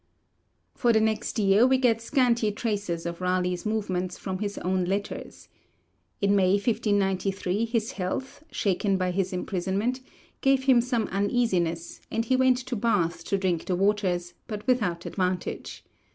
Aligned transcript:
For 0.73 0.91
the 0.91 0.99
next 0.99 1.37
year 1.37 1.67
we 1.67 1.77
get 1.77 2.01
scanty 2.01 2.51
traces 2.51 3.05
of 3.05 3.21
Raleigh's 3.21 3.67
movements 3.67 4.17
from 4.17 4.39
his 4.39 4.57
own 4.57 4.83
letters. 4.85 5.47
In 6.19 6.35
May 6.35 6.53
1593 6.53 7.65
his 7.65 7.91
health, 7.91 8.43
shaken 8.49 8.97
by 8.97 9.11
his 9.11 9.31
imprisonment, 9.31 10.01
gave 10.41 10.63
him 10.63 10.81
some 10.81 11.05
uneasiness, 11.11 12.01
and 12.09 12.25
he 12.25 12.35
went 12.35 12.57
to 12.57 12.75
Bath 12.75 13.23
to 13.25 13.37
drink 13.37 13.65
the 13.65 13.75
waters, 13.75 14.33
but 14.47 14.65
without 14.65 15.05
advantage. 15.05 15.85